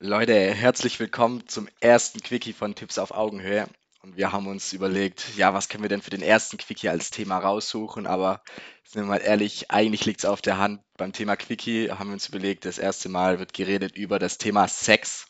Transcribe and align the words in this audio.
Leute, 0.00 0.54
herzlich 0.54 1.00
willkommen 1.00 1.48
zum 1.48 1.68
ersten 1.80 2.22
Quickie 2.22 2.52
von 2.52 2.76
Tipps 2.76 2.98
auf 2.98 3.10
Augenhöhe. 3.10 3.66
Und 4.00 4.16
wir 4.16 4.30
haben 4.30 4.46
uns 4.46 4.72
überlegt, 4.72 5.36
ja, 5.36 5.54
was 5.54 5.68
können 5.68 5.82
wir 5.82 5.88
denn 5.88 6.02
für 6.02 6.10
den 6.10 6.22
ersten 6.22 6.56
Quickie 6.56 6.88
als 6.88 7.10
Thema 7.10 7.38
raussuchen? 7.38 8.06
Aber 8.06 8.40
sind 8.84 9.02
wir 9.02 9.08
mal 9.08 9.16
ehrlich, 9.16 9.72
eigentlich 9.72 10.04
liegt 10.04 10.20
es 10.20 10.24
auf 10.24 10.40
der 10.40 10.56
Hand. 10.56 10.82
Beim 10.96 11.12
Thema 11.12 11.34
Quickie 11.34 11.90
haben 11.90 12.10
wir 12.10 12.12
uns 12.12 12.28
überlegt, 12.28 12.64
das 12.64 12.78
erste 12.78 13.08
Mal 13.08 13.40
wird 13.40 13.52
geredet 13.52 13.96
über 13.96 14.20
das 14.20 14.38
Thema 14.38 14.68
Sex. 14.68 15.26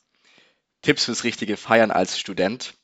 Tipps 0.82 1.07
fürs 1.07 1.25
richtige 1.25 1.57
Feiern 1.57 1.91
als 1.91 2.19
Student. 2.19 2.75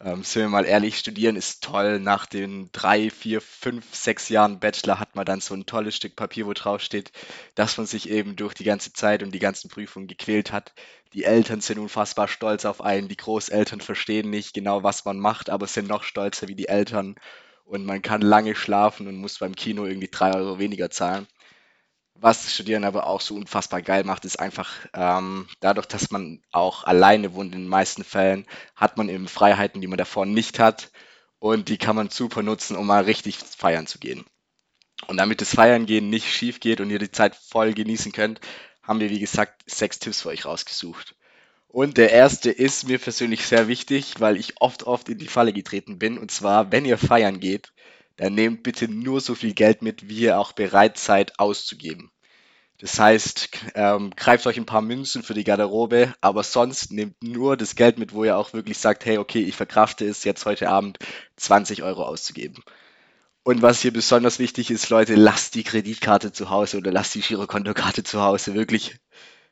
Ähm, 0.00 0.22
sind 0.24 0.42
wir 0.42 0.48
mal 0.48 0.64
ehrlich, 0.66 0.98
studieren 0.98 1.34
ist 1.36 1.62
toll. 1.62 1.98
Nach 2.00 2.26
den 2.26 2.68
drei, 2.72 3.10
vier, 3.10 3.40
fünf, 3.40 3.94
sechs 3.94 4.28
Jahren 4.28 4.58
Bachelor 4.60 4.98
hat 5.00 5.14
man 5.16 5.24
dann 5.24 5.40
so 5.40 5.54
ein 5.54 5.66
tolles 5.66 5.96
Stück 5.96 6.14
Papier, 6.16 6.46
wo 6.46 6.52
drauf 6.52 6.80
steht, 6.80 7.12
dass 7.54 7.76
man 7.76 7.86
sich 7.86 8.08
eben 8.10 8.36
durch 8.36 8.54
die 8.54 8.64
ganze 8.64 8.92
Zeit 8.92 9.22
und 9.22 9.32
die 9.32 9.38
ganzen 9.40 9.68
Prüfungen 9.70 10.06
gequält 10.08 10.52
hat. 10.52 10.72
Die 11.12 11.24
Eltern 11.24 11.60
sind 11.60 11.78
unfassbar 11.78 12.28
stolz 12.28 12.64
auf 12.64 12.80
einen, 12.82 13.08
die 13.08 13.16
Großeltern 13.16 13.80
verstehen 13.80 14.30
nicht 14.30 14.52
genau, 14.54 14.82
was 14.82 15.04
man 15.04 15.18
macht, 15.20 15.48
aber 15.50 15.66
sind 15.66 15.88
noch 15.88 16.02
stolzer 16.04 16.48
wie 16.48 16.56
die 16.56 16.68
Eltern. 16.68 17.14
Und 17.64 17.84
man 17.86 18.02
kann 18.02 18.20
lange 18.20 18.54
schlafen 18.56 19.06
und 19.08 19.16
muss 19.16 19.38
beim 19.38 19.54
Kino 19.56 19.86
irgendwie 19.86 20.08
drei 20.10 20.34
Euro 20.34 20.58
weniger 20.58 20.90
zahlen. 20.90 21.26
Was 22.20 22.52
Studieren 22.52 22.84
aber 22.84 23.06
auch 23.06 23.20
so 23.20 23.34
unfassbar 23.34 23.82
geil 23.82 24.04
macht, 24.04 24.24
ist 24.24 24.38
einfach 24.38 24.70
ähm, 24.94 25.48
dadurch, 25.60 25.86
dass 25.86 26.10
man 26.10 26.42
auch 26.52 26.84
alleine 26.84 27.34
wohnt 27.34 27.54
in 27.54 27.62
den 27.62 27.68
meisten 27.68 28.04
Fällen, 28.04 28.46
hat 28.76 28.96
man 28.96 29.08
eben 29.08 29.28
Freiheiten, 29.28 29.80
die 29.80 29.86
man 29.88 29.98
davor 29.98 30.24
nicht 30.24 30.58
hat 30.58 30.90
und 31.38 31.68
die 31.68 31.76
kann 31.76 31.96
man 31.96 32.10
super 32.10 32.42
nutzen, 32.42 32.76
um 32.76 32.86
mal 32.86 33.04
richtig 33.04 33.36
feiern 33.38 33.86
zu 33.86 33.98
gehen. 33.98 34.24
Und 35.08 35.18
damit 35.18 35.40
das 35.40 35.54
Feiern 35.54 35.86
gehen 35.86 36.08
nicht 36.08 36.32
schief 36.32 36.60
geht 36.60 36.80
und 36.80 36.90
ihr 36.90 36.98
die 36.98 37.10
Zeit 37.10 37.34
voll 37.34 37.74
genießen 37.74 38.12
könnt, 38.12 38.40
haben 38.82 39.00
wir, 39.00 39.10
wie 39.10 39.20
gesagt, 39.20 39.62
sechs 39.66 39.98
Tipps 39.98 40.22
für 40.22 40.30
euch 40.30 40.44
rausgesucht. 40.44 41.14
Und 41.68 41.96
der 41.96 42.12
erste 42.12 42.50
ist 42.50 42.86
mir 42.86 42.98
persönlich 42.98 43.46
sehr 43.46 43.66
wichtig, 43.66 44.20
weil 44.20 44.36
ich 44.36 44.60
oft, 44.60 44.84
oft 44.84 45.08
in 45.08 45.18
die 45.18 45.26
Falle 45.26 45.52
getreten 45.52 45.98
bin. 45.98 46.18
Und 46.18 46.30
zwar, 46.30 46.70
wenn 46.70 46.84
ihr 46.84 46.96
feiern 46.96 47.40
geht, 47.40 47.72
dann 48.16 48.34
nehmt 48.34 48.62
bitte 48.62 48.88
nur 48.88 49.20
so 49.20 49.34
viel 49.34 49.54
Geld 49.54 49.82
mit, 49.82 50.08
wie 50.08 50.20
ihr 50.20 50.38
auch 50.38 50.52
bereit 50.52 50.98
seid 50.98 51.38
auszugeben. 51.38 52.10
Das 52.78 52.98
heißt, 52.98 53.50
ähm, 53.76 54.10
greift 54.16 54.46
euch 54.46 54.56
ein 54.58 54.66
paar 54.66 54.82
Münzen 54.82 55.22
für 55.22 55.34
die 55.34 55.44
Garderobe, 55.44 56.12
aber 56.20 56.42
sonst 56.42 56.90
nehmt 56.92 57.22
nur 57.22 57.56
das 57.56 57.76
Geld 57.76 57.98
mit, 57.98 58.12
wo 58.12 58.24
ihr 58.24 58.36
auch 58.36 58.52
wirklich 58.52 58.78
sagt, 58.78 59.04
hey, 59.04 59.18
okay, 59.18 59.40
ich 59.40 59.56
verkrafte 59.56 60.06
es 60.06 60.24
jetzt 60.24 60.44
heute 60.44 60.68
Abend 60.68 60.98
20 61.36 61.82
Euro 61.82 62.04
auszugeben. 62.04 62.62
Und 63.44 63.62
was 63.62 63.80
hier 63.80 63.92
besonders 63.92 64.38
wichtig 64.38 64.70
ist, 64.70 64.88
Leute, 64.88 65.14
lasst 65.14 65.54
die 65.54 65.64
Kreditkarte 65.64 66.32
zu 66.32 66.50
Hause 66.50 66.78
oder 66.78 66.90
lasst 66.90 67.14
die 67.14 67.20
Girokontokarte 67.20 68.02
zu 68.02 68.22
Hause. 68.22 68.54
Wirklich, 68.54 68.96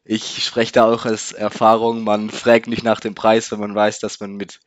ich 0.04 0.44
spreche 0.44 0.72
da 0.72 0.90
auch 0.92 1.06
aus 1.06 1.32
Erfahrung, 1.32 2.02
man 2.02 2.30
fragt 2.30 2.66
nicht 2.66 2.82
nach 2.82 3.00
dem 3.00 3.14
Preis, 3.14 3.52
wenn 3.52 3.60
man 3.60 3.74
weiß, 3.74 4.00
dass 4.00 4.18
man 4.18 4.32
mit 4.34 4.60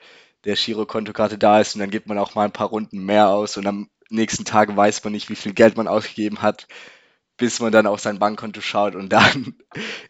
der 0.46 0.56
Girokontokarte 0.56 1.38
da 1.38 1.60
ist 1.60 1.76
und 1.76 1.80
dann 1.80 1.90
gibt 1.90 2.08
man 2.08 2.20
auch 2.20 2.36
mal 2.36 2.46
ein 2.46 2.54
paar 2.54 2.68
Runden 2.68 3.04
mehr 3.04 3.30
aus 3.30 3.58
und 3.58 3.66
am 3.68 3.90
nächsten 4.10 4.46
Tag 4.46 4.76
weiß 4.76 5.04
man 5.04 5.14
nicht, 5.14 5.30
wie 5.30 5.36
viel 5.36 5.54
Geld 5.54 5.76
man 5.76 5.88
ausgegeben 5.88 6.42
hat, 6.42 6.68
bis 7.38 7.60
man 7.60 7.72
dann 7.72 7.88
auf 7.88 8.00
sein 8.00 8.20
Bankkonto 8.20 8.62
schaut 8.62 8.96
und 8.96 9.10
dann 9.12 9.56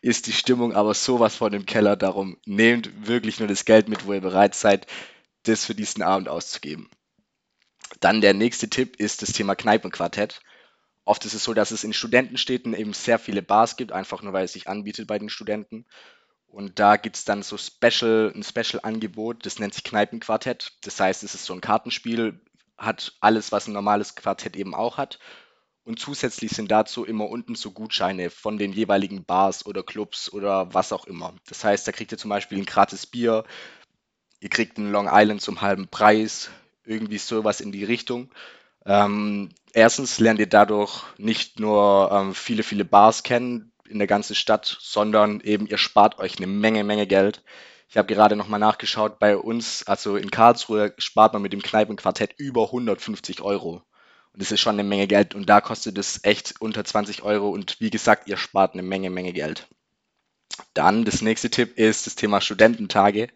ist 0.02 0.28
die 0.28 0.33
Stimmung 0.33 0.73
aber 0.73 0.94
sowas 0.94 1.36
von 1.36 1.53
im 1.53 1.66
Keller. 1.66 1.95
Darum 1.95 2.38
nehmt 2.45 3.08
wirklich 3.08 3.39
nur 3.39 3.47
das 3.47 3.66
Geld 3.66 3.88
mit, 3.88 4.06
wo 4.06 4.13
ihr 4.13 4.22
bereit 4.22 4.56
seid, 4.56 4.88
das 5.44 5.66
für 5.66 5.75
diesen 5.75 6.03
Abend 6.03 6.28
auszugeben. 6.28 6.89
Dann 8.00 8.22
der 8.22 8.33
nächste 8.33 8.69
Tipp 8.69 8.97
ist 8.97 9.22
das 9.22 9.31
Thema 9.31 9.56
Kneipenquartett. 9.56 10.41
Oft 11.06 11.23
ist 11.25 11.36
es 11.36 11.44
so, 11.44 11.53
dass 11.53 11.72
es 11.72 11.83
in 11.83 11.94
Studentenstädten 11.94 12.73
eben 12.73 12.94
sehr 12.94 13.19
viele 13.19 13.44
Bars 13.44 13.78
gibt, 13.78 13.91
einfach 13.91 14.23
nur 14.23 14.33
weil 14.33 14.45
es 14.45 14.53
sich 14.53 14.67
anbietet 14.67 15.08
bei 15.08 15.19
den 15.19 15.30
Studenten. 15.30 15.86
Und 16.55 16.79
da 16.79 16.95
gibt 16.95 17.17
es 17.17 17.25
dann 17.25 17.43
so 17.43 17.57
Special, 17.57 18.31
ein 18.33 18.41
Special-Angebot, 18.41 19.45
das 19.45 19.59
nennt 19.59 19.73
sich 19.73 19.83
Kneipenquartett. 19.83 20.71
Das 20.83 20.97
heißt, 21.01 21.21
es 21.23 21.35
ist 21.35 21.43
so 21.43 21.53
ein 21.53 21.59
Kartenspiel, 21.59 22.39
hat 22.77 23.11
alles, 23.19 23.51
was 23.51 23.67
ein 23.67 23.73
normales 23.73 24.16
Quartett 24.16 24.55
eben 24.55 24.73
auch 24.73 24.97
hat. 24.97 25.19
Und 25.83 25.99
zusätzlich 25.99 26.51
sind 26.51 26.71
dazu 26.71 27.03
immer 27.03 27.27
unten 27.27 27.55
so 27.55 27.71
Gutscheine 27.71 28.29
von 28.29 28.57
den 28.57 28.71
jeweiligen 28.71 29.25
Bars 29.25 29.65
oder 29.65 29.83
Clubs 29.83 30.31
oder 30.31 30.73
was 30.73 30.94
auch 30.94 31.03
immer. 31.07 31.33
Das 31.49 31.65
heißt, 31.65 31.85
da 31.85 31.91
kriegt 31.91 32.13
ihr 32.13 32.17
zum 32.17 32.29
Beispiel 32.29 32.57
ein 32.57 32.65
gratis 32.65 33.05
Bier, 33.05 33.44
ihr 34.39 34.49
kriegt 34.49 34.77
einen 34.77 34.94
Long 34.94 35.09
Island 35.11 35.41
zum 35.41 35.59
halben 35.59 35.89
Preis, 35.89 36.51
irgendwie 36.85 37.17
sowas 37.17 37.59
in 37.59 37.73
die 37.73 37.83
Richtung. 37.83 38.31
Ähm, 38.85 39.49
erstens 39.73 40.19
lernt 40.21 40.39
ihr 40.39 40.47
dadurch 40.47 41.03
nicht 41.17 41.59
nur 41.59 42.09
ähm, 42.13 42.33
viele, 42.33 42.63
viele 42.63 42.85
Bars 42.85 43.23
kennen, 43.23 43.73
in 43.88 44.00
der 44.00 44.07
ganzen 44.07 44.35
Stadt, 44.35 44.78
sondern 44.79 45.41
eben 45.41 45.68
ihr 45.68 45.78
spart 45.78 46.19
euch 46.19 46.38
eine 46.38 46.47
Menge, 46.47 46.84
Menge 46.84 47.07
Geld. 47.07 47.44
Ich 47.90 47.97
habe 47.97 48.13
gerade 48.13 48.35
nochmal 48.35 48.59
nachgeschaut, 48.59 49.19
bei 49.19 49.38
uns, 49.38 49.84
also 49.88 50.18
in 50.18 50.31
Karlsruhe, 50.31 50.94
spart 50.97 51.34
man 51.34 51.41
mit 51.41 51.53
dem 51.53 51.62
Kneipenquartett 51.62 52.34
über 52.38 52.66
150 52.66 53.41
Euro. 53.41 53.84
Und 54.34 54.41
das 54.41 54.51
ist 54.51 54.59
schon 54.59 54.75
eine 54.75 54.84
Menge 54.84 55.07
Geld 55.07 55.34
und 55.34 55.47
da 55.50 55.62
kostet 55.62 55.97
es 55.97 56.19
echt 56.24 56.56
unter 56.59 56.84
20 56.84 57.24
Euro 57.24 57.50
und 57.50 57.79
wie 57.79 57.90
gesagt, 57.90 58.28
ihr 58.28 58.38
spart 58.38 58.74
eine 58.74 58.84
Menge, 58.84 59.09
Menge 59.09 59.31
Geld. 59.31 59.68
Dann 60.74 61.06
das 61.06 61.22
nächste 61.22 61.50
Tipp 61.50 61.78
ist 61.78 62.06
das 62.06 62.16
Thema 62.16 62.41
Studententage. 62.41 63.29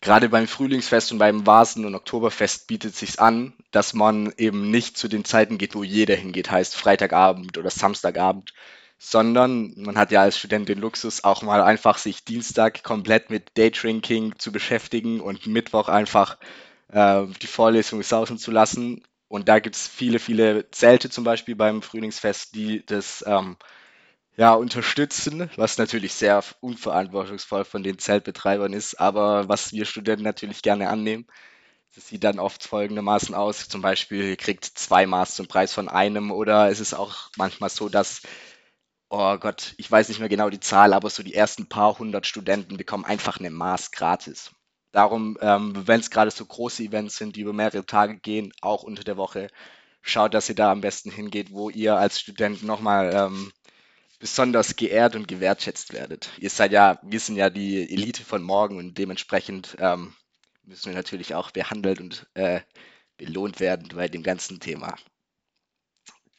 Gerade 0.00 0.28
beim 0.28 0.46
Frühlingsfest 0.46 1.12
und 1.12 1.18
beim 1.18 1.46
Vasen- 1.46 1.84
und 1.84 1.94
Oktoberfest 1.94 2.68
bietet 2.68 2.94
es 2.94 3.00
sich 3.00 3.20
an, 3.20 3.52
dass 3.70 3.94
man 3.94 4.32
eben 4.36 4.70
nicht 4.70 4.96
zu 4.96 5.08
den 5.08 5.24
Zeiten 5.24 5.58
geht, 5.58 5.74
wo 5.74 5.82
jeder 5.82 6.14
hingeht, 6.14 6.50
heißt 6.50 6.76
Freitagabend 6.76 7.58
oder 7.58 7.70
Samstagabend, 7.70 8.54
sondern 8.98 9.72
man 9.76 9.96
hat 9.96 10.10
ja 10.10 10.22
als 10.22 10.38
Student 10.38 10.68
den 10.68 10.80
Luxus, 10.80 11.22
auch 11.24 11.42
mal 11.42 11.62
einfach 11.62 11.98
sich 11.98 12.24
Dienstag 12.24 12.82
komplett 12.82 13.30
mit 13.30 13.56
Daydrinking 13.56 14.38
zu 14.38 14.50
beschäftigen 14.50 15.20
und 15.20 15.46
Mittwoch 15.46 15.88
einfach 15.88 16.36
äh, 16.88 17.24
die 17.40 17.46
Vorlesung 17.46 18.02
sausen 18.02 18.38
zu 18.38 18.50
lassen. 18.50 19.04
Und 19.28 19.48
da 19.48 19.60
gibt 19.60 19.76
es 19.76 19.86
viele, 19.86 20.18
viele 20.18 20.70
Zelte 20.70 21.10
zum 21.10 21.22
Beispiel 21.22 21.54
beim 21.54 21.82
Frühlingsfest, 21.82 22.54
die 22.54 22.84
das 22.84 23.24
ähm, 23.26 23.56
ja, 24.36 24.54
unterstützen, 24.54 25.50
was 25.56 25.78
natürlich 25.78 26.14
sehr 26.14 26.42
unverantwortungsvoll 26.60 27.64
von 27.64 27.82
den 27.82 27.98
Zeltbetreibern 27.98 28.72
ist, 28.72 29.00
aber 29.00 29.48
was 29.48 29.72
wir 29.72 29.84
Studenten 29.84 30.24
natürlich 30.24 30.62
gerne 30.62 30.88
annehmen. 30.88 31.26
Das 31.94 32.08
sieht 32.08 32.24
dann 32.24 32.38
oft 32.38 32.64
folgendermaßen 32.64 33.34
aus, 33.34 33.68
zum 33.68 33.82
Beispiel, 33.82 34.22
ihr 34.24 34.36
kriegt 34.36 34.64
zwei 34.64 35.06
Maß 35.06 35.34
zum 35.34 35.48
Preis 35.48 35.72
von 35.72 35.88
einem 35.88 36.30
oder 36.30 36.70
es 36.70 36.80
ist 36.80 36.94
auch 36.94 37.30
manchmal 37.36 37.70
so, 37.70 37.88
dass 37.88 38.22
Oh 39.10 39.38
Gott, 39.38 39.74
ich 39.78 39.90
weiß 39.90 40.08
nicht 40.08 40.18
mehr 40.20 40.28
genau 40.28 40.50
die 40.50 40.60
Zahl, 40.60 40.92
aber 40.92 41.08
so 41.08 41.22
die 41.22 41.34
ersten 41.34 41.68
paar 41.68 41.98
hundert 41.98 42.26
Studenten 42.26 42.76
bekommen 42.76 43.06
einfach 43.06 43.38
eine 43.38 43.50
Maß 43.50 43.90
gratis. 43.90 44.50
Darum, 44.92 45.38
ähm, 45.40 45.86
wenn 45.86 46.00
es 46.00 46.10
gerade 46.10 46.30
so 46.30 46.44
große 46.44 46.82
Events 46.82 47.16
sind, 47.16 47.36
die 47.36 47.40
über 47.42 47.52
mehrere 47.54 47.86
Tage 47.86 48.18
gehen, 48.18 48.52
auch 48.60 48.82
unter 48.82 49.04
der 49.04 49.16
Woche, 49.16 49.48
schaut, 50.02 50.34
dass 50.34 50.48
ihr 50.48 50.54
da 50.54 50.70
am 50.70 50.82
besten 50.82 51.10
hingeht, 51.10 51.52
wo 51.52 51.70
ihr 51.70 51.96
als 51.96 52.20
Student 52.20 52.62
nochmal 52.62 53.14
ähm, 53.14 53.52
besonders 54.18 54.76
geehrt 54.76 55.16
und 55.16 55.28
gewertschätzt 55.28 55.92
werdet. 55.92 56.30
Ihr 56.38 56.50
seid 56.50 56.72
ja, 56.72 56.98
wir 57.02 57.20
sind 57.20 57.36
ja 57.36 57.50
die 57.50 57.90
Elite 57.90 58.24
von 58.24 58.42
morgen 58.42 58.76
und 58.78 58.98
dementsprechend 58.98 59.76
ähm, 59.78 60.14
müssen 60.64 60.90
wir 60.90 60.96
natürlich 60.96 61.34
auch 61.34 61.50
behandelt 61.50 62.00
und 62.00 62.26
äh, 62.34 62.60
belohnt 63.16 63.60
werden 63.60 63.88
bei 63.94 64.08
dem 64.08 64.22
ganzen 64.22 64.60
Thema. 64.60 64.96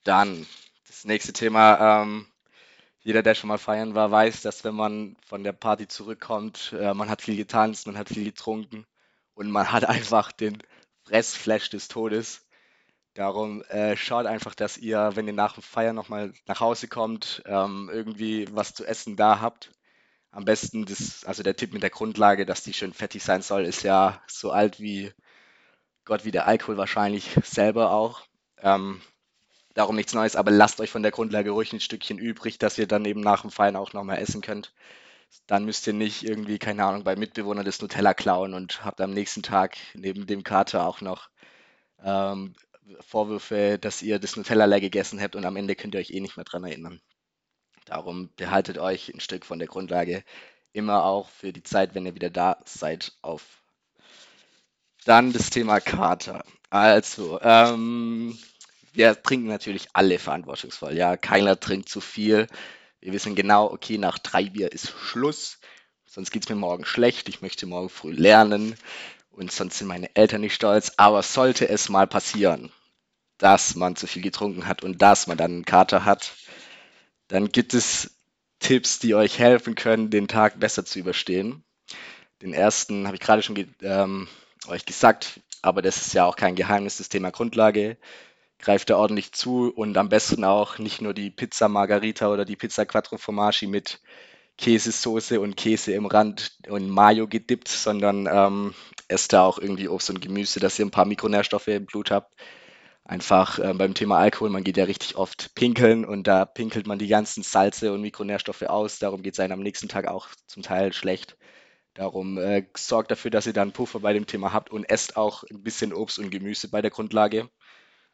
Dann 0.04 0.46
das 0.88 1.06
nächste 1.06 1.34
Thema, 1.34 2.02
ähm, 2.04 2.28
jeder, 3.10 3.24
der 3.24 3.34
schon 3.34 3.48
mal 3.48 3.58
feiern 3.58 3.96
war, 3.96 4.12
weiß, 4.12 4.44
dass 4.44 4.64
wenn 4.64 4.76
man 4.76 5.16
von 5.26 5.44
der 5.44 5.52
Party 5.52 5.88
zurückkommt, 5.88 6.76
äh, 6.80 6.94
man 6.94 7.10
hat 7.10 7.24
viel 7.24 7.38
getanzt, 7.38 7.88
man 7.88 7.98
hat 7.98 8.10
viel 8.10 8.24
getrunken 8.24 8.86
und 9.34 9.50
man 9.50 9.72
hat 9.72 9.84
einfach 9.84 10.32
den 10.32 10.62
Fressflash 11.06 11.72
des 11.72 11.88
Todes. 11.88 12.48
Darum 13.16 13.64
äh, 13.64 13.98
schaut 13.98 14.28
einfach, 14.28 14.54
dass 14.54 14.78
ihr, 14.78 15.10
wenn 15.16 15.26
ihr 15.26 15.34
nach 15.34 15.56
dem 15.56 15.64
Feiern 15.64 15.96
nochmal 15.96 16.34
nach 16.46 16.60
Hause 16.60 16.88
kommt, 16.88 17.42
ähm, 17.48 17.90
irgendwie 17.92 18.46
was 18.52 18.76
zu 18.76 18.86
essen 18.86 19.16
da 19.16 19.42
habt. 19.42 19.72
Am 20.30 20.46
besten, 20.46 20.86
das, 20.86 21.24
also 21.24 21.42
der 21.42 21.56
Tipp 21.56 21.74
mit 21.74 21.82
der 21.82 21.90
Grundlage, 21.90 22.46
dass 22.46 22.62
die 22.62 22.74
schön 22.74 22.94
fettig 22.94 23.24
sein 23.24 23.42
soll, 23.42 23.66
ist 23.66 23.82
ja 23.82 24.22
so 24.28 24.52
alt 24.52 24.80
wie 24.80 25.12
Gott, 26.06 26.26
wie 26.26 26.32
der 26.32 26.46
Alkohol 26.46 26.78
wahrscheinlich 26.78 27.36
selber 27.44 27.90
auch. 27.90 28.22
Ähm, 28.62 29.02
darum 29.74 29.96
nichts 29.96 30.14
Neues, 30.14 30.36
aber 30.36 30.52
lasst 30.52 30.80
euch 30.82 30.92
von 30.92 31.04
der 31.04 31.12
Grundlage 31.12 31.52
ruhig 31.52 31.74
ein 31.74 31.80
Stückchen 31.80 32.18
übrig, 32.18 32.58
dass 32.58 32.78
ihr 32.78 32.88
dann 32.88 33.06
eben 33.06 33.22
nach 33.22 33.42
dem 33.42 33.52
Feiern 33.52 33.76
auch 33.76 33.94
nochmal 33.94 34.20
essen 34.20 34.42
könnt. 34.42 34.74
Dann 35.48 35.66
müsst 35.66 35.86
ihr 35.88 35.94
nicht 35.94 36.24
irgendwie, 36.24 36.60
keine 36.60 36.84
Ahnung, 36.86 37.04
bei 37.04 37.16
Mitbewohnern 37.16 37.66
das 37.66 37.82
Nutella 37.82 38.14
klauen 38.14 38.54
und 38.54 38.84
habt 38.84 39.02
am 39.02 39.12
nächsten 39.12 39.44
Tag 39.44 39.78
neben 39.94 40.26
dem 40.26 40.44
Kater 40.44 40.88
auch 40.88 41.02
noch 41.02 41.30
ähm, 42.04 42.56
Vorwürfe, 43.02 43.78
dass 43.80 44.02
ihr 44.02 44.20
das 44.20 44.36
Nutella 44.36 44.66
leer 44.66 44.82
gegessen 44.82 45.22
habt 45.22 45.36
und 45.36 45.46
am 45.46 45.56
Ende 45.56 45.76
könnt 45.76 45.94
ihr 45.94 46.00
euch 46.00 46.12
eh 46.12 46.20
nicht 46.20 46.38
mehr 46.38 46.46
dran 46.46 46.64
erinnern. 46.64 47.00
Darum 47.86 48.30
behaltet 48.36 48.78
euch 48.78 49.14
ein 49.14 49.20
Stück 49.20 49.46
von 49.46 49.60
der 49.60 49.68
Grundlage 49.68 50.24
immer 50.74 51.04
auch 51.04 51.30
für 51.30 51.54
die 51.54 51.64
Zeit, 51.64 51.96
wenn 51.96 52.06
ihr 52.06 52.16
wieder 52.16 52.30
da 52.30 52.58
seid, 52.66 53.14
auf. 53.22 53.64
Dann 55.06 55.34
das 55.34 55.50
Thema 55.50 55.80
Kater. 55.80 56.44
Also, 56.70 57.40
ähm, 57.42 58.38
wir 59.00 59.24
trinken 59.24 59.48
natürlich 59.48 59.88
alle 59.94 60.20
verantwortungsvoll. 60.20 60.94
Ja, 60.94 61.16
keiner 61.16 61.58
trinkt 61.58 61.88
zu 61.88 62.02
viel. 62.02 62.48
Wir 63.00 63.14
wissen 63.14 63.34
genau, 63.34 63.72
okay, 63.72 63.98
nach 63.98 64.20
drei 64.20 64.50
Bier 64.50 64.74
ist 64.74 64.90
Schluss. 64.90 65.60
sonst 66.06 66.32
geht 66.32 66.44
es 66.44 66.50
mir 66.50 66.58
morgen 66.58 66.84
schlecht, 66.84 67.30
ich 67.30 67.42
möchte 67.42 67.66
morgen 67.66 67.88
früh 67.88 68.12
lernen 68.12 68.76
und 69.32 69.54
sonst 69.54 69.78
sind 69.78 69.88
meine 69.88 70.14
Eltern 70.18 70.42
nicht 70.42 70.54
stolz. 70.54 70.92
Aber 70.98 71.24
sollte 71.24 71.70
es 71.70 71.88
mal 71.88 72.08
passieren, 72.08 72.74
dass 73.38 73.76
man 73.76 73.96
zu 73.96 74.06
viel 74.06 74.22
getrunken 74.22 74.68
hat 74.68 74.84
und 74.84 75.02
dass 75.02 75.28
man 75.28 75.38
dann 75.38 75.52
einen 75.52 75.66
Kater 75.66 76.04
hat, 76.04 76.34
dann 77.30 77.54
gibt 77.54 77.74
es 77.74 78.18
Tipps, 78.60 79.00
die 79.00 79.16
euch 79.16 79.40
helfen 79.40 79.76
können, 79.76 80.10
den 80.10 80.28
Tag 80.28 80.60
besser 80.60 80.84
zu 80.84 81.00
überstehen. 81.00 81.64
Den 82.42 82.52
ersten 82.52 83.08
habe 83.08 83.16
ich 83.16 83.22
gerade 83.22 83.44
schon 83.44 83.56
ge 83.56 83.68
ähm, 83.82 84.28
euch 84.68 84.86
gesagt, 84.86 85.40
aber 85.62 85.82
das 85.82 86.06
ist 86.06 86.14
ja 86.14 86.26
auch 86.26 86.36
kein 86.36 86.56
Geheimnis, 86.56 86.98
das 86.98 87.08
Thema 87.08 87.32
Grundlage. 87.32 87.96
Greift 88.60 88.90
da 88.90 88.98
ordentlich 88.98 89.32
zu 89.32 89.72
und 89.74 89.98
am 89.98 90.10
besten 90.10 90.44
auch 90.44 90.78
nicht 90.80 91.02
nur 91.02 91.14
die 91.14 91.32
Pizza 91.32 91.70
Margarita 91.70 92.30
oder 92.32 92.46
die 92.46 92.58
Pizza 92.58 92.86
Quattro 92.86 93.18
Formaggi 93.18 93.68
mit 93.68 94.02
Käsesoße 94.58 95.40
und 95.40 95.56
Käse 95.56 95.94
im 95.94 96.06
Rand 96.06 96.58
und 96.68 96.90
Mayo 96.90 97.28
gedippt, 97.28 97.70
sondern 97.70 98.28
ähm, 98.30 98.74
esst 99.08 99.32
da 99.32 99.44
auch 99.44 99.58
irgendwie 99.58 99.88
Obst 99.88 100.10
und 100.10 100.20
Gemüse, 100.20 100.60
dass 100.60 100.78
ihr 100.78 100.86
ein 100.86 100.92
paar 100.92 101.06
Mikronährstoffe 101.06 101.70
im 101.70 101.86
Blut 101.86 102.12
habt. 102.12 102.36
Einfach 103.06 103.58
äh, 103.60 103.74
beim 103.74 103.94
Thema 103.94 104.20
Alkohol, 104.20 104.50
man 104.50 104.66
geht 104.66 104.76
ja 104.76 104.84
richtig 104.84 105.16
oft 105.16 105.56
pinkeln 105.56 106.04
und 106.04 106.28
da 106.28 106.46
pinkelt 106.46 106.86
man 106.86 107.00
die 107.00 107.08
ganzen 107.08 107.42
Salze 107.42 107.94
und 107.94 108.02
Mikronährstoffe 108.02 108.64
aus. 108.64 109.00
Darum 109.00 109.24
geht 109.24 109.34
es 109.34 109.40
einem 109.40 109.54
am 109.54 109.64
nächsten 109.64 109.88
Tag 109.88 110.08
auch 110.08 110.28
zum 110.46 110.62
Teil 110.62 110.92
schlecht. 110.92 111.38
Darum 111.94 112.38
äh, 112.38 112.68
sorgt 112.76 113.12
dafür, 113.12 113.32
dass 113.32 113.48
ihr 113.48 113.54
dann 113.54 113.72
Puffer 113.72 114.02
bei 114.02 114.14
dem 114.14 114.28
Thema 114.28 114.52
habt 114.52 114.72
und 114.72 114.84
esst 114.84 115.16
auch 115.16 115.44
ein 115.50 115.64
bisschen 115.64 115.94
Obst 115.94 116.20
und 116.20 116.30
Gemüse 116.32 116.70
bei 116.70 116.82
der 116.82 116.92
Grundlage. 116.92 117.50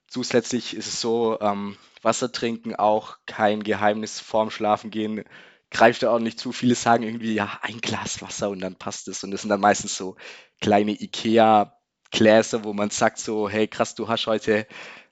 Zusätzlich 0.08 0.76
ist 0.76 0.88
es 0.88 1.02
so, 1.02 1.40
ähm, 1.42 1.78
Wasser 2.02 2.32
trinken 2.32 2.76
auch 2.76 3.18
kein 3.26 3.64
Geheimnis 3.64 4.20
vorm 4.20 4.52
Schlafen 4.52 4.92
gehen. 4.92 5.24
Greift 5.72 6.04
da 6.04 6.12
auch 6.12 6.20
nicht 6.20 6.40
zu. 6.40 6.52
Viele 6.52 6.76
sagen 6.76 7.04
irgendwie, 7.04 7.34
ja, 7.34 7.60
ein 7.62 7.82
Glas 7.82 8.22
Wasser 8.22 8.50
und 8.50 8.62
dann 8.62 8.76
passt 8.76 9.08
es. 9.08 9.24
Und 9.24 9.32
das 9.32 9.42
sind 9.42 9.50
dann 9.50 9.60
meistens 9.60 9.98
so 9.98 10.16
kleine 10.62 10.92
Ikea-Gläser, 10.92 12.64
wo 12.64 12.74
man 12.74 12.92
sagt 12.92 13.18
so, 13.18 13.50
hey 13.50 13.68
krass, 13.68 13.96
du 13.96 14.08
hast 14.08 14.28
heute, 14.28 14.68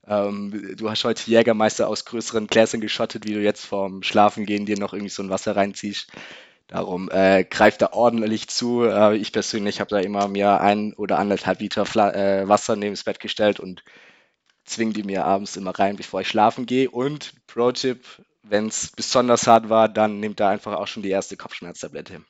ähm, 0.07 0.75
du 0.77 0.89
hast 0.89 1.03
heute 1.03 1.29
Jägermeister 1.29 1.87
aus 1.87 2.05
größeren 2.05 2.47
Gläsern 2.47 2.79
geschottet, 2.79 3.27
wie 3.27 3.33
du 3.33 3.41
jetzt 3.41 3.65
vorm 3.65 4.03
Schlafengehen 4.03 4.65
dir 4.65 4.77
noch 4.77 4.93
irgendwie 4.93 5.09
so 5.09 5.23
ein 5.23 5.29
Wasser 5.29 5.55
reinziehst. 5.55 6.11
Darum 6.67 7.09
äh, 7.11 7.43
greift 7.43 7.81
da 7.81 7.89
ordentlich 7.91 8.47
zu. 8.47 8.83
Äh, 8.83 9.17
ich 9.17 9.31
persönlich 9.31 9.79
habe 9.79 9.89
da 9.89 9.99
immer 9.99 10.27
mir 10.27 10.61
ein 10.61 10.93
oder 10.93 11.19
anderthalb 11.19 11.59
Liter 11.59 11.85
Fla 11.85 12.13
äh, 12.13 12.47
Wasser 12.47 12.75
neben 12.75 12.93
das 12.93 13.03
Bett 13.03 13.19
gestellt 13.19 13.59
und 13.59 13.83
zwinge 14.65 14.93
die 14.93 15.03
mir 15.03 15.25
abends 15.25 15.57
immer 15.57 15.77
rein, 15.77 15.95
bevor 15.95 16.21
ich 16.21 16.27
schlafen 16.27 16.65
gehe. 16.65 16.89
Und 16.89 17.33
Pro-Tipp, 17.47 18.05
wenn 18.43 18.67
es 18.67 18.91
besonders 18.91 19.47
hart 19.47 19.69
war, 19.69 19.89
dann 19.89 20.19
nehmt 20.19 20.39
da 20.39 20.49
einfach 20.49 20.73
auch 20.73 20.87
schon 20.87 21.03
die 21.03 21.09
erste 21.09 21.37
Kopfschmerztablette. 21.37 22.23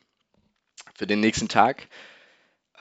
Für 0.96 1.08
den 1.08 1.20
nächsten 1.20 1.48
Tag 1.48 1.88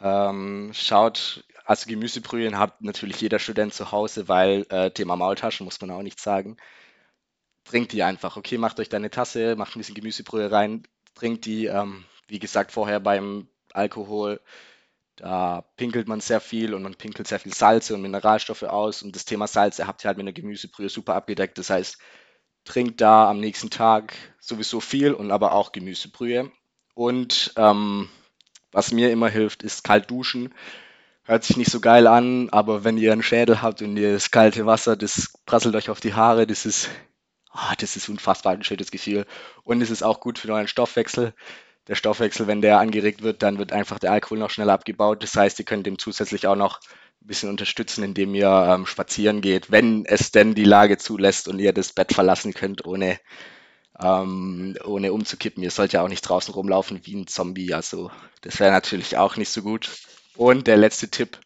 ähm, 0.00 0.72
schaut, 0.74 1.44
also 1.64 1.88
Gemüsebrühe 1.88 2.58
hat 2.58 2.82
natürlich 2.82 3.20
jeder 3.20 3.38
Student 3.38 3.72
zu 3.72 3.92
Hause, 3.92 4.28
weil 4.28 4.66
äh, 4.68 4.90
Thema 4.90 5.16
Maultaschen 5.16 5.64
muss 5.64 5.80
man 5.80 5.90
auch 5.90 6.02
nicht 6.02 6.20
sagen. 6.20 6.56
Trinkt 7.64 7.92
die 7.92 8.02
einfach, 8.02 8.36
okay, 8.36 8.58
macht 8.58 8.80
euch 8.80 8.88
da 8.88 8.96
eine 8.96 9.10
Tasse, 9.10 9.54
macht 9.56 9.76
ein 9.76 9.78
bisschen 9.78 9.94
Gemüsebrühe 9.94 10.50
rein, 10.50 10.82
trinkt 11.14 11.46
die, 11.46 11.66
ähm, 11.66 12.04
wie 12.26 12.40
gesagt, 12.40 12.72
vorher 12.72 12.98
beim 12.98 13.48
Alkohol. 13.72 14.40
Da 15.16 15.62
pinkelt 15.76 16.08
man 16.08 16.20
sehr 16.20 16.40
viel 16.40 16.74
und 16.74 16.82
man 16.82 16.94
pinkelt 16.94 17.28
sehr 17.28 17.38
viel 17.38 17.54
Salze 17.54 17.94
und 17.94 18.02
Mineralstoffe 18.02 18.62
aus. 18.62 19.02
Und 19.02 19.14
das 19.14 19.24
Thema 19.24 19.46
Salze 19.46 19.86
habt 19.86 20.04
ihr 20.04 20.08
halt 20.08 20.16
mit 20.16 20.24
einer 20.24 20.32
Gemüsebrühe 20.32 20.88
super 20.88 21.14
abgedeckt. 21.14 21.58
Das 21.58 21.70
heißt, 21.70 21.98
trinkt 22.64 23.00
da 23.00 23.28
am 23.28 23.40
nächsten 23.40 23.70
Tag 23.70 24.14
sowieso 24.40 24.80
viel 24.80 25.12
und 25.12 25.30
aber 25.30 25.52
auch 25.52 25.72
Gemüsebrühe. 25.72 26.50
Und 26.94 27.52
ähm, 27.56 28.08
was 28.70 28.92
mir 28.92 29.10
immer 29.10 29.28
hilft, 29.28 29.62
ist 29.62 29.84
kalt 29.84 30.10
duschen. 30.10 30.54
Hört 31.24 31.44
sich 31.44 31.56
nicht 31.56 31.70
so 31.70 31.80
geil 31.80 32.06
an, 32.06 32.50
aber 32.50 32.84
wenn 32.84 32.98
ihr 32.98 33.12
einen 33.12 33.22
Schädel 33.22 33.62
habt 33.62 33.80
und 33.82 33.96
ihr 33.96 34.12
das 34.14 34.30
kalte 34.30 34.66
Wasser, 34.66 34.96
das 34.96 35.34
prasselt 35.46 35.76
euch 35.76 35.88
auf 35.90 36.00
die 36.00 36.14
Haare, 36.14 36.46
das 36.46 36.66
ist 36.66 36.90
Ah, 37.52 37.74
das 37.76 37.96
ist 37.96 38.08
unfassbar 38.08 38.54
ein 38.54 38.64
schönes 38.64 38.90
Gefühl. 38.90 39.26
Und 39.62 39.82
es 39.82 39.90
ist 39.90 40.02
auch 40.02 40.20
gut 40.20 40.38
für 40.38 40.50
euren 40.52 40.68
Stoffwechsel. 40.68 41.34
Der 41.88 41.94
Stoffwechsel, 41.96 42.46
wenn 42.46 42.62
der 42.62 42.78
angeregt 42.78 43.22
wird, 43.22 43.42
dann 43.42 43.58
wird 43.58 43.72
einfach 43.72 43.98
der 43.98 44.12
Alkohol 44.12 44.38
noch 44.38 44.50
schneller 44.50 44.74
abgebaut. 44.74 45.22
Das 45.22 45.34
heißt, 45.34 45.58
ihr 45.58 45.64
könnt 45.64 45.86
dem 45.86 45.98
zusätzlich 45.98 46.46
auch 46.46 46.56
noch 46.56 46.80
ein 47.20 47.26
bisschen 47.26 47.48
unterstützen, 47.48 48.04
indem 48.04 48.34
ihr 48.34 48.48
ähm, 48.48 48.86
spazieren 48.86 49.40
geht, 49.40 49.70
wenn 49.70 50.04
es 50.06 50.30
denn 50.30 50.54
die 50.54 50.64
Lage 50.64 50.98
zulässt 50.98 51.48
und 51.48 51.58
ihr 51.58 51.72
das 51.72 51.92
Bett 51.92 52.12
verlassen 52.12 52.54
könnt, 52.54 52.86
ohne, 52.86 53.18
ähm, 54.00 54.76
ohne 54.84 55.12
umzukippen. 55.12 55.62
Ihr 55.62 55.70
sollt 55.70 55.92
ja 55.92 56.02
auch 56.02 56.08
nicht 56.08 56.22
draußen 56.22 56.54
rumlaufen 56.54 57.00
wie 57.04 57.14
ein 57.14 57.26
Zombie. 57.26 57.74
Also 57.74 58.10
das 58.42 58.60
wäre 58.60 58.70
natürlich 58.70 59.16
auch 59.16 59.36
nicht 59.36 59.50
so 59.50 59.62
gut. 59.62 59.90
Und 60.36 60.66
der 60.68 60.76
letzte 60.76 61.10
Tipp, 61.10 61.38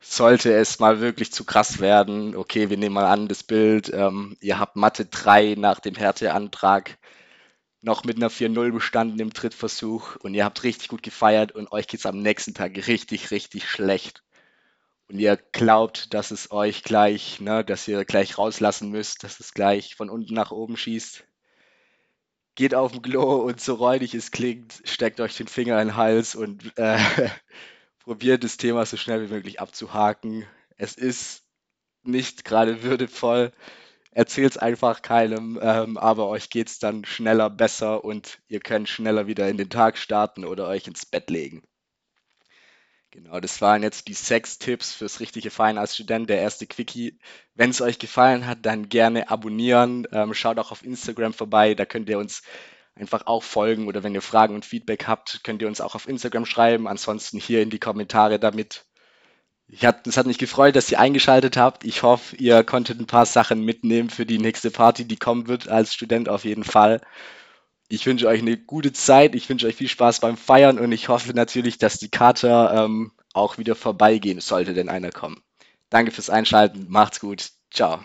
sollte 0.00 0.52
es 0.54 0.78
mal 0.78 1.00
wirklich 1.00 1.32
zu 1.32 1.44
krass 1.44 1.78
werden, 1.78 2.34
okay, 2.34 2.70
wir 2.70 2.78
nehmen 2.78 2.94
mal 2.94 3.06
an, 3.06 3.28
das 3.28 3.42
Bild, 3.42 3.92
ähm, 3.92 4.36
ihr 4.40 4.58
habt 4.58 4.76
Mathe 4.76 5.04
3 5.04 5.56
nach 5.58 5.78
dem 5.80 5.94
Härteantrag 5.94 6.98
noch 7.82 8.04
mit 8.04 8.16
einer 8.16 8.30
4-0 8.30 8.72
bestanden 8.72 9.18
im 9.20 9.32
Trittversuch 9.32 10.16
und 10.16 10.34
ihr 10.34 10.44
habt 10.44 10.62
richtig 10.62 10.88
gut 10.88 11.02
gefeiert 11.02 11.52
und 11.52 11.72
euch 11.72 11.86
geht 11.86 12.00
es 12.00 12.06
am 12.06 12.20
nächsten 12.20 12.54
Tag 12.54 12.76
richtig, 12.86 13.30
richtig 13.30 13.68
schlecht. 13.68 14.22
Und 15.08 15.18
ihr 15.18 15.36
glaubt, 15.52 16.14
dass 16.14 16.30
es 16.30 16.52
euch 16.52 16.84
gleich, 16.84 17.40
ne, 17.40 17.64
dass 17.64 17.88
ihr 17.88 18.04
gleich 18.04 18.38
rauslassen 18.38 18.90
müsst, 18.90 19.24
dass 19.24 19.40
es 19.40 19.54
gleich 19.54 19.96
von 19.96 20.08
unten 20.08 20.34
nach 20.34 20.52
oben 20.52 20.76
schießt. 20.76 21.24
Geht 22.54 22.74
auf 22.74 22.92
den 22.92 23.02
Klo 23.02 23.36
und 23.36 23.60
so 23.60 23.74
räudig 23.74 24.14
es 24.14 24.30
klingt, 24.30 24.82
steckt 24.84 25.20
euch 25.20 25.36
den 25.36 25.48
Finger 25.48 25.80
in 25.80 25.88
den 25.88 25.96
Hals 25.96 26.34
und 26.34 26.76
äh, 26.76 26.98
probiert 28.04 28.44
das 28.44 28.56
Thema 28.56 28.86
so 28.86 28.96
schnell 28.96 29.26
wie 29.26 29.32
möglich 29.32 29.60
abzuhaken. 29.60 30.46
Es 30.76 30.94
ist 30.94 31.42
nicht 32.02 32.44
gerade 32.44 32.82
würdevoll. 32.82 33.52
Erzählt 34.12 34.52
es 34.52 34.58
einfach 34.58 35.02
keinem, 35.02 35.58
ähm, 35.62 35.96
aber 35.96 36.28
euch 36.28 36.50
geht 36.50 36.68
es 36.68 36.78
dann 36.80 37.04
schneller 37.04 37.48
besser 37.48 38.04
und 38.04 38.40
ihr 38.48 38.60
könnt 38.60 38.88
schneller 38.88 39.26
wieder 39.26 39.48
in 39.48 39.56
den 39.56 39.70
Tag 39.70 39.98
starten 39.98 40.44
oder 40.44 40.66
euch 40.66 40.86
ins 40.88 41.06
Bett 41.06 41.30
legen. 41.30 41.62
Genau, 43.12 43.40
das 43.40 43.60
waren 43.60 43.82
jetzt 43.82 44.06
die 44.06 44.14
sechs 44.14 44.58
Tipps 44.58 44.92
fürs 44.92 45.18
richtige 45.18 45.50
Feiern 45.50 45.78
als 45.78 45.94
Student, 45.94 46.30
der 46.30 46.40
erste 46.40 46.66
Quickie. 46.66 47.18
Wenn 47.54 47.70
es 47.70 47.80
euch 47.80 47.98
gefallen 47.98 48.46
hat, 48.46 48.58
dann 48.62 48.88
gerne 48.88 49.30
abonnieren. 49.30 50.06
Ähm, 50.12 50.32
schaut 50.34 50.58
auch 50.58 50.70
auf 50.70 50.84
Instagram 50.84 51.32
vorbei, 51.32 51.74
da 51.74 51.84
könnt 51.86 52.08
ihr 52.08 52.18
uns 52.18 52.42
einfach 52.94 53.26
auch 53.26 53.42
folgen 53.42 53.88
oder 53.88 54.02
wenn 54.02 54.14
ihr 54.14 54.22
Fragen 54.22 54.54
und 54.54 54.64
Feedback 54.64 55.06
habt, 55.06 55.42
könnt 55.42 55.62
ihr 55.62 55.68
uns 55.68 55.80
auch 55.80 55.94
auf 55.94 56.08
Instagram 56.08 56.46
schreiben. 56.46 56.86
Ansonsten 56.86 57.38
hier 57.38 57.62
in 57.62 57.70
die 57.70 57.80
Kommentare 57.80 58.38
damit. 58.38 58.84
Ich 59.72 59.84
hat, 59.84 60.06
es 60.06 60.16
hat 60.16 60.26
mich 60.26 60.38
gefreut, 60.38 60.74
dass 60.74 60.90
ihr 60.90 60.98
eingeschaltet 60.98 61.56
habt. 61.56 61.84
Ich 61.84 62.02
hoffe, 62.02 62.34
ihr 62.36 62.64
konntet 62.64 62.98
ein 62.98 63.06
paar 63.06 63.24
Sachen 63.24 63.64
mitnehmen 63.64 64.10
für 64.10 64.26
die 64.26 64.38
nächste 64.38 64.70
Party, 64.70 65.04
die 65.04 65.16
kommen 65.16 65.46
wird 65.46 65.68
als 65.68 65.94
Student 65.94 66.28
auf 66.28 66.44
jeden 66.44 66.64
Fall. 66.64 67.00
Ich 67.88 68.04
wünsche 68.06 68.26
euch 68.26 68.40
eine 68.40 68.56
gute 68.56 68.92
Zeit. 68.92 69.34
Ich 69.34 69.48
wünsche 69.48 69.66
euch 69.66 69.76
viel 69.76 69.88
Spaß 69.88 70.20
beim 70.20 70.36
Feiern 70.36 70.78
und 70.78 70.92
ich 70.92 71.08
hoffe 71.08 71.32
natürlich, 71.34 71.78
dass 71.78 71.98
die 71.98 72.10
Kater 72.10 72.84
ähm, 72.84 73.12
auch 73.32 73.58
wieder 73.58 73.74
vorbeigehen 73.74 74.40
sollte, 74.40 74.74
denn 74.74 74.88
einer 74.88 75.10
kommen. 75.10 75.40
Danke 75.88 76.10
fürs 76.10 76.30
Einschalten. 76.30 76.86
Macht's 76.88 77.20
gut. 77.20 77.50
Ciao. 77.72 78.00